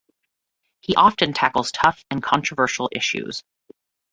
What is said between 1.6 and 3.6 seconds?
tough and controversial issues.